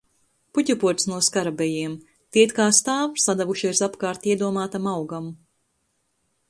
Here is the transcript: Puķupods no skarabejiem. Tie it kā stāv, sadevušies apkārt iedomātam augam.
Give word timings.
Puķupods 0.57 1.03
no 1.11 1.19
skarabejiem. 1.27 1.93
Tie 2.37 2.47
it 2.47 2.57
kā 2.61 2.65
stāv, 2.79 3.07
sadevušies 3.27 3.83
apkārt 3.89 4.27
iedomātam 4.33 4.91
augam. 4.95 5.31